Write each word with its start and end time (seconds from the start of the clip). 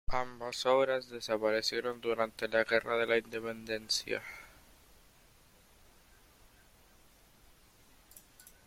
Ambas 0.09 0.65
obras 0.65 1.09
desaparecieron 1.09 2.01
durante 2.01 2.47
la 2.47 2.63
Guerra 2.63 2.97
de 2.97 3.05
la 3.05 3.17
Independencia. 3.19 4.23